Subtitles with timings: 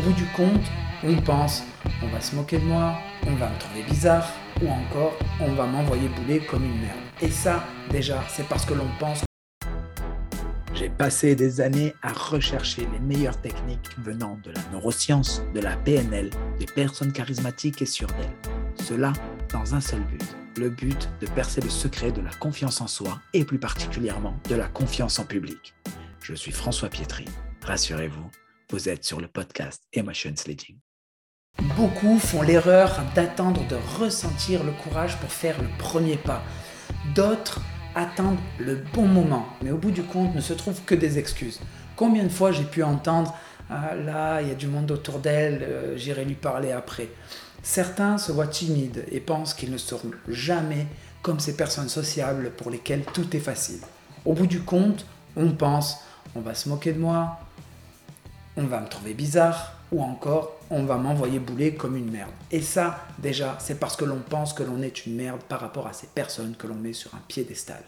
[0.00, 0.64] Au bout du compte,
[1.04, 1.62] on pense,
[2.02, 4.26] on va se moquer de moi, on va me trouver bizarre,
[4.62, 6.96] ou encore, on va m'envoyer bouler comme une merde.
[7.20, 9.24] Et ça, déjà, c'est parce que l'on pense.
[10.72, 15.76] J'ai passé des années à rechercher les meilleures techniques venant de la neuroscience, de la
[15.76, 18.54] PNL, des personnes charismatiques et sûres d'elles.
[18.82, 19.12] Cela
[19.52, 20.24] dans un seul but,
[20.56, 24.54] le but de percer le secret de la confiance en soi et plus particulièrement de
[24.54, 25.74] la confiance en public.
[26.22, 27.26] Je suis François Pietri.
[27.66, 28.30] Rassurez-vous,
[28.70, 30.76] vous êtes sur le podcast Emotion Leading.
[31.76, 36.42] Beaucoup font l'erreur d'attendre de ressentir le courage pour faire le premier pas.
[37.14, 37.60] D'autres
[37.96, 41.60] attendent le bon moment, mais au bout du compte ne se trouvent que des excuses.
[41.96, 43.34] Combien de fois j'ai pu entendre
[43.68, 47.08] ah, là, il y a du monde autour d'elle, euh, j'irai lui parler après.
[47.62, 50.86] Certains se voient timides et pensent qu'ils ne seront jamais
[51.22, 53.80] comme ces personnes sociables pour lesquelles tout est facile.
[54.24, 55.06] Au bout du compte,
[55.36, 55.98] on pense
[56.34, 57.40] on va se moquer de moi,
[58.60, 62.30] on va me trouver bizarre, ou encore on va m'envoyer bouler comme une merde.
[62.50, 65.86] Et ça, déjà, c'est parce que l'on pense que l'on est une merde par rapport
[65.86, 67.82] à ces personnes que l'on met sur un piédestal.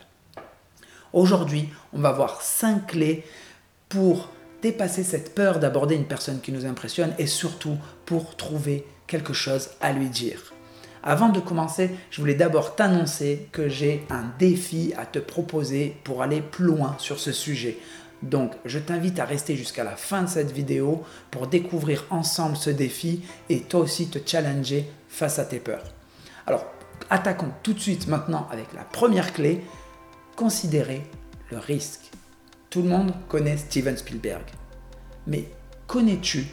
[1.12, 3.25] Aujourd'hui, on va voir 5 clés
[3.89, 4.31] pour
[4.62, 7.77] dépasser cette peur d'aborder une personne qui nous impressionne et surtout
[8.07, 10.55] pour trouver quelque chose à lui dire.
[11.03, 16.23] Avant de commencer, je voulais d'abord t'annoncer que j'ai un défi à te proposer pour
[16.23, 17.77] aller plus loin sur ce sujet.
[18.23, 22.70] Donc, je t'invite à rester jusqu'à la fin de cette vidéo pour découvrir ensemble ce
[22.70, 25.92] défi et toi aussi te challenger face à tes peurs.
[26.47, 26.64] Alors,
[27.11, 29.64] attaquons tout de suite maintenant avec la première clé,
[30.37, 31.03] considérer
[31.51, 32.11] le risque.
[32.70, 34.45] Tout le monde connaît Steven Spielberg.
[35.27, 35.48] Mais
[35.86, 36.47] connais-tu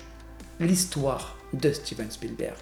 [0.60, 2.58] l'histoire de Steven Spielberg?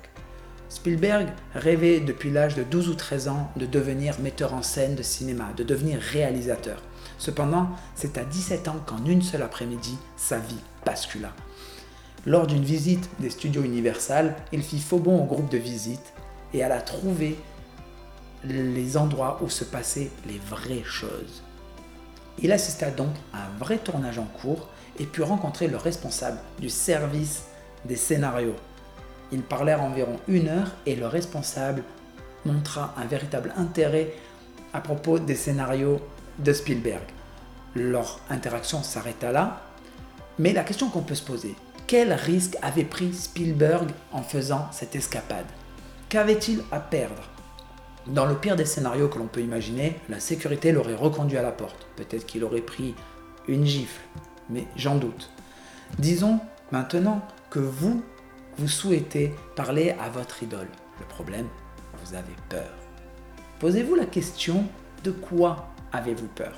[0.70, 5.04] Spielberg rêvait depuis l'âge de 12 ou 13 ans de devenir metteur en scène de
[5.04, 6.82] cinéma, de devenir réalisateur.
[7.18, 11.32] Cependant, c'est à 17 ans qu'en une seule après-midi, sa vie bascula.
[12.26, 16.14] Lors d'une visite des studios Universal, il fit faux bond au groupe de visite
[16.54, 17.38] et alla trouver
[18.44, 21.44] les endroits où se passaient les vraies choses.
[22.40, 24.68] Il assista donc à un vrai tournage en cours
[25.00, 27.44] et put rencontrer le responsable du service
[27.86, 28.56] des scénarios.
[29.32, 31.84] Ils parlèrent environ une heure et le responsable
[32.46, 34.14] montra un véritable intérêt
[34.74, 36.00] à propos des scénarios
[36.40, 37.04] de Spielberg.
[37.76, 39.62] Leur interaction s'arrêta là,
[40.40, 41.56] mais la question qu'on peut se poser,
[41.88, 45.46] quel risque avait pris Spielberg en faisant cette escapade?
[46.10, 47.24] Qu'avait-il à perdre?
[48.08, 51.52] Dans le pire des scénarios que l'on peut imaginer, la sécurité l'aurait reconduit à la
[51.52, 51.88] porte.
[51.96, 52.96] Peut-être qu'il aurait pris
[53.48, 54.02] une gifle,
[54.50, 55.32] mais j'en doute.
[56.00, 56.40] Disons
[56.72, 58.04] maintenant que vous,
[58.58, 60.70] vous souhaitez parler à votre idole.
[61.00, 61.48] Le problème,
[62.04, 62.74] vous avez peur.
[63.60, 64.66] Posez-vous la question
[65.04, 66.54] de quoi avez-vous peur?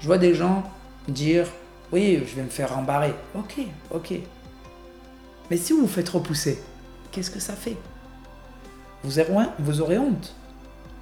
[0.00, 0.62] Je vois des gens
[1.08, 1.46] dire
[1.92, 3.14] oui, je vais me faire embarrer.
[3.34, 3.58] Ok,
[3.90, 4.14] ok.
[5.50, 6.62] Mais si vous vous faites repousser,
[7.10, 7.76] qu'est-ce que ça fait?
[9.02, 10.34] Vous aurez, vous aurez honte.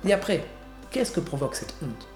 [0.05, 0.45] Et après,
[0.91, 2.09] qu'est-ce que provoque cette honte?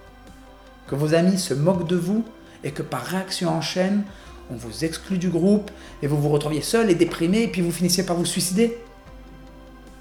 [0.88, 2.24] Que vos amis se moquent de vous
[2.64, 4.04] et que par réaction en chaîne,
[4.50, 5.70] on vous exclut du groupe
[6.02, 8.78] et vous vous retrouviez seul et déprimé et puis vous finissiez par vous suicider?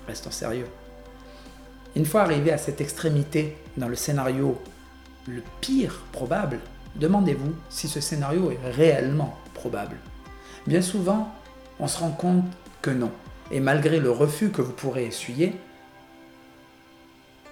[0.08, 0.68] Restons sérieux.
[1.96, 4.60] Une fois arrivé à cette extrémité dans le scénario
[5.28, 6.60] le pire probable,
[6.96, 9.98] demandez-vous si ce scénario est réellement probable.
[10.68, 11.34] Bien souvent,
[11.80, 12.46] on se rend compte
[12.82, 13.12] que non.
[13.52, 15.54] Et malgré le refus que vous pourrez essuyer,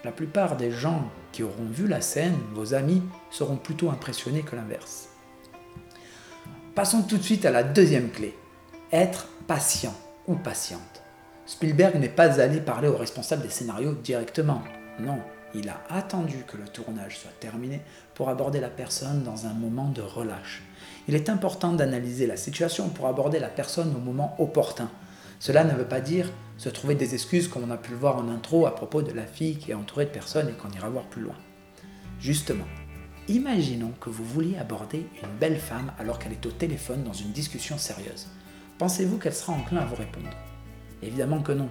[0.03, 3.01] la plupart des gens qui auront vu la scène, vos amis,
[3.31, 5.09] seront plutôt impressionnés que l'inverse.
[6.75, 8.35] Passons tout de suite à la deuxième clé.
[8.91, 9.95] Être patient
[10.27, 11.03] ou patiente.
[11.45, 14.63] Spielberg n'est pas allé parler au responsable des scénarios directement.
[14.99, 15.19] Non,
[15.55, 17.81] il a attendu que le tournage soit terminé
[18.15, 20.63] pour aborder la personne dans un moment de relâche.
[21.07, 24.89] Il est important d'analyser la situation pour aborder la personne au moment opportun.
[25.39, 28.17] Cela ne veut pas dire se trouver des excuses comme on a pu le voir
[28.17, 30.89] en intro à propos de la fille qui est entourée de personnes et qu'on ira
[30.89, 31.35] voir plus loin.
[32.19, 32.67] Justement,
[33.27, 37.31] imaginons que vous vouliez aborder une belle femme alors qu'elle est au téléphone dans une
[37.31, 38.27] discussion sérieuse.
[38.77, 40.29] Pensez-vous qu'elle sera enclin à vous répondre?
[41.01, 41.69] Évidemment que non.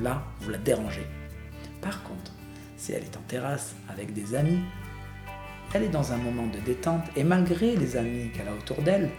[0.00, 1.06] Là, vous la dérangez.
[1.82, 2.32] Par contre,
[2.78, 4.60] si elle est en terrasse avec des amis,
[5.74, 9.10] elle est dans un moment de détente et malgré les amis qu'elle a autour d'elle,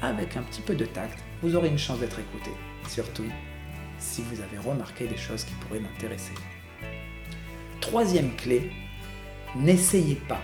[0.00, 2.50] avec un petit peu de tact, vous aurez une chance d'être écouté.
[2.88, 3.26] Surtout
[3.98, 6.32] si vous avez remarqué des choses qui pourraient l'intéresser.
[7.80, 8.70] Troisième clé,
[9.54, 10.40] n'essayez pas.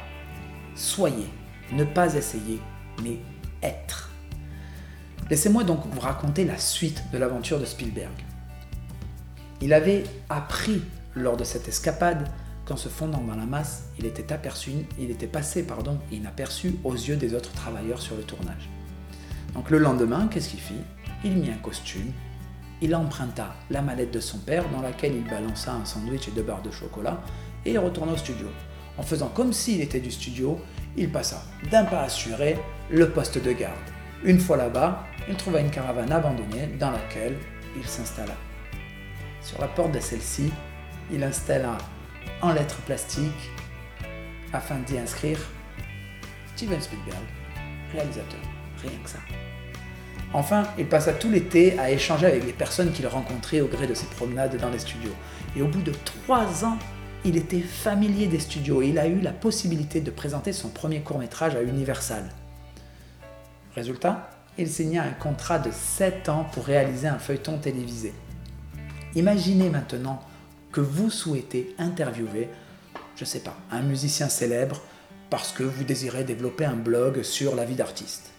[0.74, 1.28] Soyez.
[1.72, 2.60] Ne pas essayer,
[3.02, 3.18] mais
[3.62, 4.10] être.
[5.30, 8.12] Laissez-moi donc vous raconter la suite de l'aventure de Spielberg.
[9.62, 10.82] Il avait appris
[11.14, 12.28] lors de cette escapade
[12.64, 16.94] qu'en se fondant dans la masse, il était aperçu, il était passé pardon, inaperçu aux
[16.94, 18.68] yeux des autres travailleurs sur le tournage.
[19.54, 20.74] Donc le lendemain, qu'est-ce qu'il fit?
[21.24, 22.12] Il mit un costume,
[22.80, 26.42] il emprunta la mallette de son père dans laquelle il balança un sandwich et deux
[26.42, 27.20] barres de chocolat
[27.64, 28.48] et il retourna au studio.
[28.98, 30.58] En faisant comme s'il était du studio,
[30.96, 32.58] il passa d'un pas assuré
[32.90, 33.76] le poste de garde.
[34.24, 37.36] Une fois là-bas, il trouva une caravane abandonnée dans laquelle
[37.76, 38.34] il s'installa.
[39.40, 40.52] Sur la porte de celle-ci,
[41.10, 41.78] il installa
[42.40, 43.50] en lettres plastiques
[44.52, 45.38] afin d'y inscrire
[46.54, 47.24] Steven Spielberg,
[47.92, 48.40] réalisateur.
[48.82, 49.18] Rien que ça.
[50.34, 53.94] Enfin, il passa tout l'été à échanger avec les personnes qu'il rencontrait au gré de
[53.94, 55.14] ses promenades dans les studios.
[55.56, 56.78] Et au bout de trois ans,
[57.24, 61.00] il était familier des studios et il a eu la possibilité de présenter son premier
[61.00, 62.30] court métrage à Universal.
[63.74, 68.12] Résultat, il signa un contrat de 7 ans pour réaliser un feuilleton télévisé.
[69.14, 70.20] Imaginez maintenant
[70.72, 72.48] que vous souhaitez interviewer,
[73.16, 74.80] je ne sais pas, un musicien célèbre
[75.30, 78.30] parce que vous désirez développer un blog sur la vie d'artiste.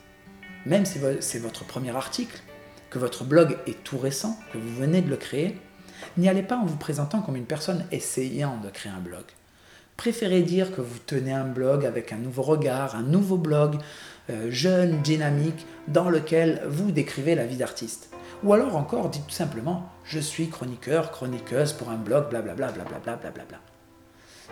[0.65, 2.41] Même si c'est votre premier article,
[2.89, 5.59] que votre blog est tout récent, que vous venez de le créer,
[6.18, 9.24] n'y allez pas en vous présentant comme une personne essayant de créer un blog.
[9.97, 13.77] Préférez dire que vous tenez un blog avec un nouveau regard, un nouveau blog
[14.29, 18.09] euh, jeune, dynamique, dans lequel vous décrivez la vie d'artiste.
[18.43, 23.15] Ou alors encore, dites tout simplement, je suis chroniqueur, chroniqueuse pour un blog, blablabla, blablabla,
[23.15, 23.57] blablabla.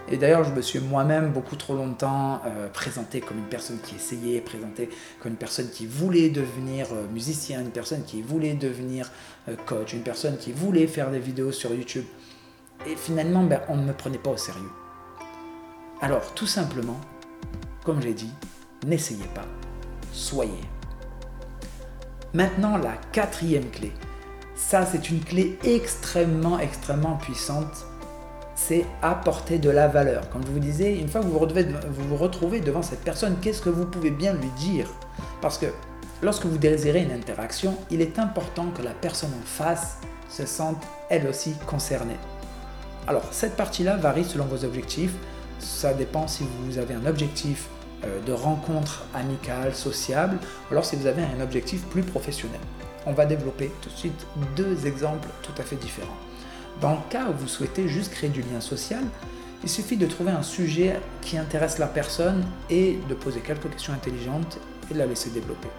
[0.10, 3.96] Et d'ailleurs, je me suis moi-même beaucoup trop longtemps euh, présenté comme une personne qui
[3.96, 4.90] essayait, présenté
[5.20, 9.12] comme une personne qui voulait devenir euh, musicien, une personne qui voulait devenir
[9.66, 12.06] coach, une personne qui voulait faire des vidéos sur YouTube.
[12.88, 14.72] Et finalement, ben, on ne me prenait pas au sérieux.
[16.02, 17.00] Alors, tout simplement,
[17.84, 18.32] comme j'ai dit,
[18.86, 19.46] n'essayez pas,
[20.14, 20.62] soyez.
[22.34, 23.92] Maintenant, la quatrième clé.
[24.56, 27.86] Ça, c'est une clé extrêmement, extrêmement puissante.
[28.56, 30.30] C'est apporter de la valeur.
[30.30, 33.70] Comme je vous disais, une fois que vous vous retrouvez devant cette personne, qu'est-ce que
[33.70, 34.88] vous pouvez bien lui dire?
[35.42, 35.66] Parce que
[36.22, 39.98] lorsque vous désirez une interaction, il est important que la personne en face
[40.30, 42.18] se sente elle aussi concernée.
[43.08, 45.16] Alors, cette partie-là varie selon vos objectifs.
[45.60, 47.68] Ça dépend si vous avez un objectif
[48.26, 50.38] de rencontres amicales, sociables,
[50.70, 52.60] ou alors si vous avez un objectif plus professionnel.
[53.06, 56.18] On va développer tout de suite deux exemples tout à fait différents.
[56.80, 59.04] Dans le cas où vous souhaitez juste créer du lien social,
[59.64, 63.94] il suffit de trouver un sujet qui intéresse la personne et de poser quelques questions
[63.94, 64.58] intelligentes
[64.90, 65.70] et de la laisser développer.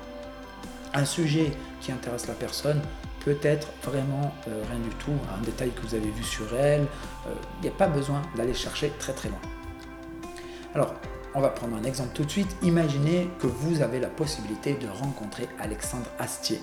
[0.94, 2.80] Un sujet qui intéresse la personne
[3.24, 6.82] peut être vraiment euh, rien du tout, un détail que vous avez vu sur elle,
[6.82, 9.40] euh, il n'y a pas besoin d'aller chercher très très loin.
[10.74, 10.94] Alors,
[11.34, 12.54] on va prendre un exemple tout de suite.
[12.62, 16.60] Imaginez que vous avez la possibilité de rencontrer Alexandre Astier.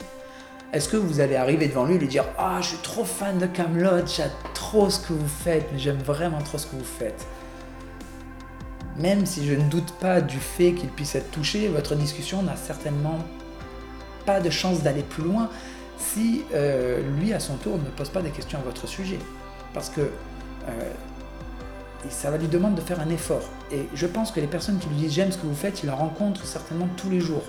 [0.72, 3.40] Est-ce que vous allez arriver devant lui et lui dire Ah, je suis trop fan
[3.40, 7.26] de Camelot, j'aime trop ce que vous faites, j'aime vraiment trop ce que vous faites
[8.98, 12.56] Même si je ne doute pas du fait qu'il puisse être touché, votre discussion n'a
[12.56, 13.18] certainement
[14.28, 15.50] pas de chance d'aller plus loin
[15.98, 19.20] si euh, lui, à son tour, ne pose pas des questions à votre sujet.
[19.74, 20.92] Parce que euh,
[22.10, 23.50] ça va lui demander de faire un effort.
[23.72, 25.88] Et je pense que les personnes qui lui disent j'aime ce que vous faites, il
[25.88, 27.44] la rencontre certainement tous les jours.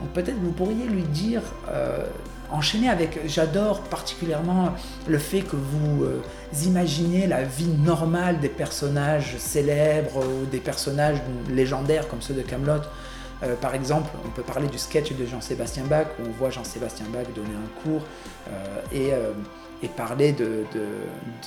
[0.00, 2.04] Donc peut-être vous pourriez lui dire, euh,
[2.50, 4.72] enchaîner avec, j'adore particulièrement
[5.06, 6.22] le fait que vous euh,
[6.64, 11.18] imaginez la vie normale des personnages célèbres ou des personnages
[11.50, 12.82] légendaires comme ceux de Camelot.
[13.42, 17.06] Euh, par exemple, on peut parler du sketch de Jean-Sébastien Bach où on voit Jean-Sébastien
[17.12, 18.02] Bach donner un cours
[18.92, 19.10] et
[19.84, 20.64] et parler de,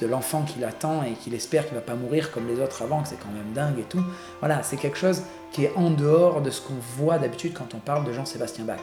[0.08, 3.02] l'enfant qui l'attend et qu'il espère qu'il ne va pas mourir comme les autres avant,
[3.02, 4.04] que c'est quand même dingue et tout.
[4.40, 7.80] Voilà, c'est quelque chose qui est en dehors de ce qu'on voit d'habitude quand on
[7.80, 8.80] parle de Jean-Sébastien Bach.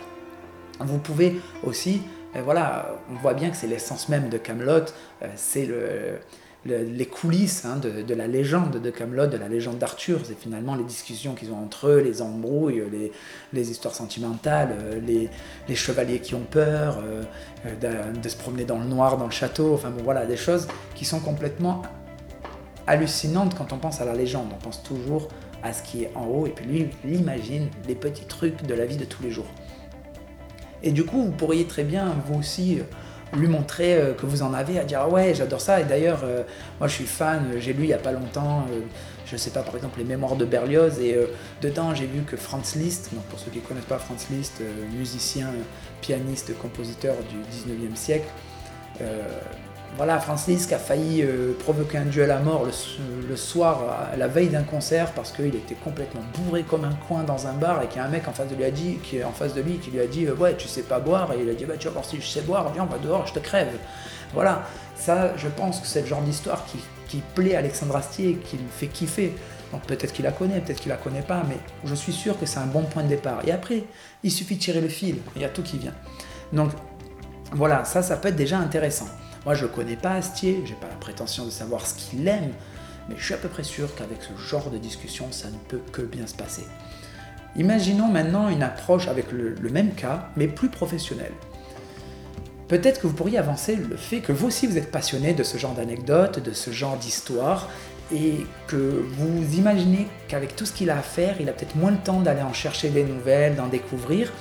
[0.81, 2.03] Vous pouvez aussi,
[2.35, 4.87] euh, voilà, on voit bien que c'est l'essence même de Camelot,
[5.23, 6.19] euh, c'est le
[6.67, 10.21] les coulisses hein, de, la légende de Camelot, de la légende d'Arthur.
[10.25, 12.83] C'est finalement les discussions qu'ils ont entre eux, les embrouilles,
[13.53, 15.29] les, histoires sentimentales, euh,
[15.69, 17.23] les, chevaliers qui ont peur, euh,
[17.67, 19.75] euh, de, se promener dans le noir dans le château.
[19.75, 21.83] Enfin bon, voilà, des choses qui sont complètement
[22.87, 24.49] hallucinantes quand on pense à la légende.
[24.55, 25.29] On pense toujours
[25.63, 28.75] à ce qui est en haut et puis lui, il imagine les petits trucs de
[28.75, 29.51] la vie de tous les jours.
[30.83, 32.81] Et du coup, vous pourriez très bien, vous aussi,
[33.37, 35.81] lui montrer euh, que vous en avez, à dire ah ouais j'adore ça.
[35.81, 36.43] Et d'ailleurs euh,
[36.79, 38.81] moi je suis fan, j'ai lu il n'y a pas longtemps, euh,
[39.27, 40.99] je sais pas par exemple les mémoires de Berlioz.
[41.01, 41.17] Et
[41.63, 44.63] dedans j'ai vu que Franz Liszt, donc pour ceux qui ne connaissent pas Franz Liszt,
[44.97, 45.49] musicien,
[46.01, 47.37] pianiste, compositeur du
[47.73, 48.29] 19e siècle,
[49.97, 54.49] voilà, Francis qui a failli euh, provoquer un duel à mort le, soir, la veille
[54.49, 57.99] d'un concert, parce qu'il était complètement bourré comme un coin dans un bar et qu'il
[57.99, 59.79] y a un mec en face de lui a dit, qui en face de lui,
[59.79, 61.75] qui lui a dit euh, ouais tu sais pas boire et il a dit bah
[61.79, 63.69] tu vas voir si je sais boire, viens on va dehors, je te crève.
[64.33, 64.65] Voilà,
[64.97, 68.57] ça je pense que c'est le genre d'histoire qui, qui plaît à Alexandre Astier, qui
[68.57, 69.33] le fait kiffer.
[69.71, 72.47] Donc peut-être qu'il la connaît, peut-être qu'il la connaît pas, mais je suis sûr que
[72.47, 73.41] c'est un bon point de départ.
[73.47, 73.85] Et après,
[74.25, 75.95] il suffit de tirer le fil, il y a tout qui vient.
[76.53, 76.71] Donc
[77.53, 79.07] Voilà, ça, ça peut être déjà intéressant.
[79.45, 82.51] Moi, je ne connais pas Astier, j'ai pas la prétention de savoir ce qu'il aime,
[83.09, 85.81] mais je suis à peu près sûr qu'avec ce genre de discussion, ça ne peut
[85.93, 86.65] que bien se passer.
[87.57, 91.33] Imaginons maintenant une approche avec le, même cas, mais plus professionnelle.
[92.69, 95.59] Peut-être que vous pourriez avancer le fait que vous aussi vous êtes passionné de ce
[95.59, 97.69] genre d'anecdotes, de ce genre d'histoire,
[98.13, 101.91] et que vous imaginez qu'avec tout ce qu'il a à faire, il a peut-être moins
[101.91, 104.33] le temps d'aller en chercher des nouvelles, d'en découvrir,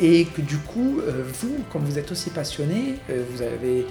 [0.00, 3.86] et que du coup, euh, vous, comme vous êtes aussi passionné, euh, vous avez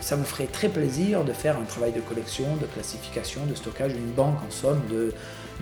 [0.00, 3.92] ça vous ferait très plaisir de faire un travail de collection, de classification, de stockage,
[3.92, 5.14] une banque en somme de,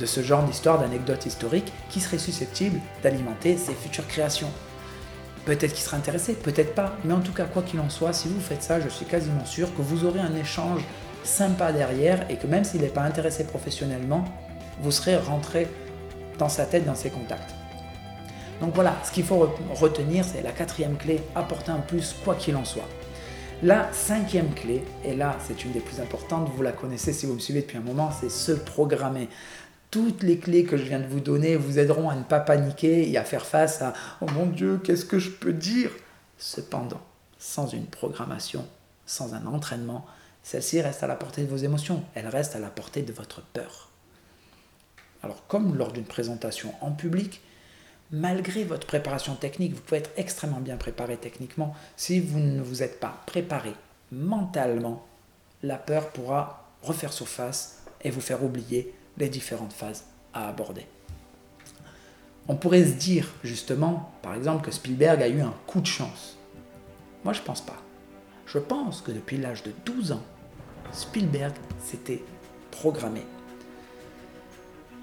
[0.04, 4.50] ce genre d'histoire, d'anecdotes historiques qui serait susceptible d'alimenter ces futures créations.
[5.44, 8.28] Peut-être qu'il sera intéressé, peut-être pas, mais en tout cas, quoi qu'il en soit, si
[8.28, 10.82] vous faites ça, je suis quasiment sûr que vous aurez un échange
[11.22, 14.24] sympa derrière et que même s'il n'est pas intéressé professionnellement,
[14.80, 15.68] vous serez rentré
[16.38, 17.54] dans sa tête, dans ses contacts.
[18.60, 22.56] Donc voilà, ce qu'il faut retenir, c'est la quatrième clé, apporter un plus quoi qu'il
[22.56, 22.88] en soit.
[23.62, 27.32] La cinquième clé, et là c'est une des plus importantes, vous la connaissez si vous
[27.32, 29.30] me suivez depuis un moment, c'est se programmer.
[29.90, 33.10] Toutes les clés que je viens de vous donner vous aideront à ne pas paniquer
[33.10, 35.88] et à faire face à⁇ Oh mon Dieu, qu'est-ce que je peux dire?⁇
[36.36, 37.00] Cependant,
[37.38, 38.66] sans une programmation,
[39.06, 40.04] sans un entraînement,
[40.42, 43.40] celle-ci reste à la portée de vos émotions, elle reste à la portée de votre
[43.40, 43.88] peur.
[45.22, 47.40] Alors comme lors d'une présentation en public,
[48.10, 51.74] malgré votre préparation technique, vous pouvez être extrêmement bien préparé techniquement.
[51.96, 53.72] Si vous ne vous êtes pas préparé
[54.12, 55.04] mentalement,
[55.62, 60.86] la peur pourra refaire surface et vous faire oublier les différentes phases à aborder.
[62.48, 66.38] On pourrait se dire justement, par exemple, que Spielberg a eu un coup de chance.
[67.24, 67.82] Moi, je ne pense pas.
[68.46, 70.22] Je pense que depuis l'âge de 12 ans,
[70.92, 72.22] Spielberg s'était
[72.70, 73.22] programmé.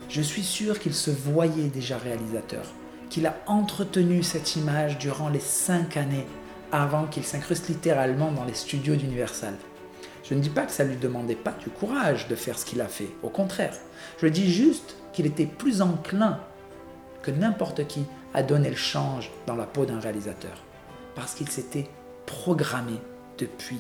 [0.08, 2.66] Je suis sûr qu'il se voyait déjà réalisateur
[3.14, 6.26] qu'il a entretenu cette image durant les cinq années
[6.72, 9.54] avant qu'il s'incruste littéralement dans les studios d'Universal.
[10.24, 12.66] Je ne dis pas que ça ne lui demandait pas du courage de faire ce
[12.66, 13.76] qu'il a fait, au contraire.
[14.18, 16.40] Je dis juste qu'il était plus enclin
[17.22, 18.04] que n'importe qui
[18.34, 20.64] à donner le change dans la peau d'un réalisateur,
[21.14, 21.88] parce qu'il s'était
[22.26, 23.00] programmé
[23.38, 23.78] depuis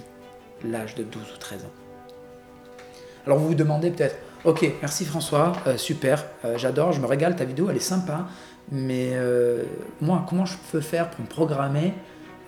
[0.63, 1.71] l'âge de 12 ou 13 ans.
[3.25, 7.35] Alors vous vous demandez peut-être, ok, merci François, euh, super, euh, j'adore, je me régale,
[7.35, 8.27] ta vidéo elle est sympa,
[8.71, 9.63] mais euh,
[10.01, 11.93] moi, comment je peux faire pour me programmer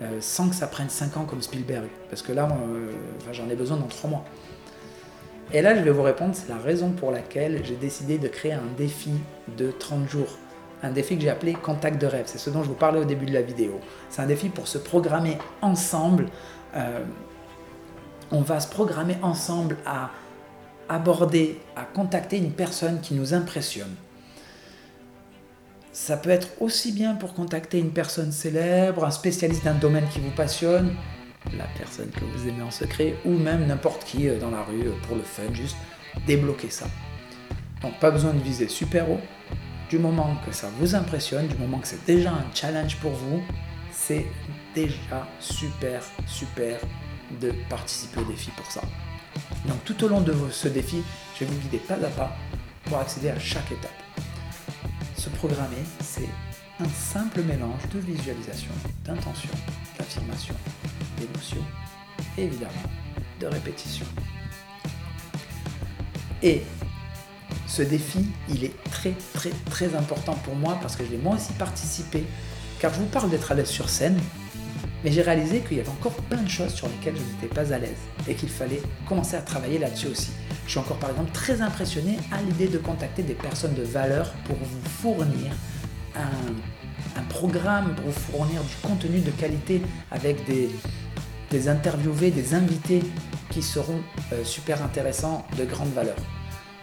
[0.01, 1.88] euh, sans que ça prenne 5 ans comme Spielberg?
[2.10, 2.91] Parce que là, euh,
[3.31, 4.25] j'en ai besoin dans 3 mois.
[5.53, 8.53] Et là, je vais vous répondre, c'est la raison pour laquelle j'ai décidé de créer
[8.53, 9.12] un défi
[9.57, 10.38] de 30 jours.
[10.81, 12.25] Un défi que j'ai appelé Contact de rêve.
[12.25, 13.79] C'est ce dont je vous parlais au début de la vidéo.
[14.10, 16.27] C'est un défi pour se programmer ensemble.
[18.31, 20.10] on va se programmer ensemble à
[20.89, 23.95] aborder, à contacter une personne qui nous impressionne.
[25.96, 30.20] Ça peut être aussi bien pour contacter une personne célèbre, un spécialiste d'un domaine qui
[30.20, 30.94] vous passionne,
[31.58, 34.88] la personne que vous aimez en secret, ou même n'importe qui euh, dans la rue
[34.88, 35.78] euh, pour le fun, juste
[36.28, 36.88] débloquer ça.
[37.82, 39.22] Donc pas besoin de viser super haut.
[39.90, 43.42] Du moment que ça vous impressionne, du moment que c'est déjà un challenge pour vous,
[43.94, 44.25] c'est
[44.75, 46.78] déjà super, super
[47.40, 48.82] de participer au défi pour ça.
[49.66, 51.02] Donc tout au long de ce défi,
[51.40, 52.36] je vais vous guider pas à pas
[52.84, 54.04] pour accéder à chaque étape
[55.29, 56.29] programmer, c'est
[56.79, 58.72] un simple mélange de visualisation,
[59.03, 59.50] d'intention,
[59.98, 60.55] d'affirmation,
[61.20, 61.63] d'émotion
[62.38, 62.72] et évidemment
[63.39, 64.05] de répétition.
[66.44, 66.62] Et
[67.67, 71.36] ce défi, il est très très très important pour moi parce que je vais moi
[71.36, 72.24] aussi participé,
[72.79, 74.20] car je vous parle d'être à l'aise sur scène,
[75.03, 77.74] mais j'ai réalisé qu'il y avait encore plein de choses sur lesquelles je n'étais pas
[77.74, 80.32] à l'aise et qu'il fallait commencer à travailler là-dessus aussi.
[80.65, 84.31] Je suis encore par exemple très impressionné à l'idée de contacter des personnes de valeur
[84.45, 85.51] pour vous fournir
[86.15, 89.81] un, programme, pour vous fournir du contenu de qualité
[90.12, 90.69] avec des,
[91.67, 93.01] interviewés, des invités
[93.50, 94.01] qui seront
[94.34, 96.15] euh, super intéressants, de grande valeur.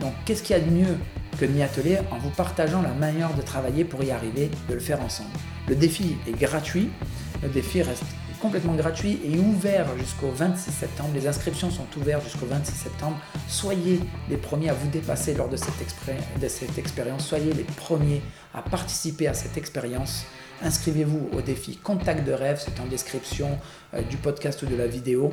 [0.01, 0.97] Donc qu'est-ce qu'il y a de mieux
[1.39, 4.75] que de m'y atteler en vous partageant la manière de travailler pour y arriver, de
[4.75, 5.31] le faire ensemble?
[5.69, 6.91] Le défi est gratuit,
[7.43, 8.05] le défi reste
[8.43, 11.11] complètement gratuit et ouvert jusqu'au 26 septembre.
[11.15, 13.17] Les inscriptions sont ouvertes jusqu'au 26 septembre.
[13.47, 15.81] Soyez les premiers à vous dépasser lors de cette,
[16.77, 17.25] expérience.
[17.25, 18.21] Soyez les premiers
[18.53, 20.27] à participer à cette expérience.
[20.61, 23.59] Inscrivez-vous au défi Contact de rêve, c'est en description
[23.95, 25.31] euh, du podcast ou de la vidéo.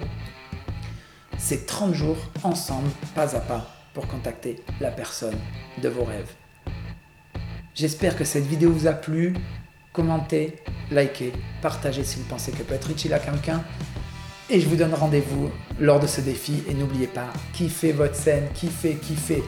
[1.40, 5.38] C'est 30 jours ensemble, pas à pas, pour contacter la personne
[5.82, 6.32] de vos rêves.
[7.74, 9.34] J'espère que cette vidéo vous a plu
[10.00, 10.56] commentez,
[10.92, 13.62] likez, partagez si vous pensez qu'elle peut être utile à quelqu'un.
[14.50, 16.64] Et je vous donne rendez-vous lors de ce défi.
[16.70, 19.44] Et n'oubliez pas, kiffez votre scène, kiffez, kiffez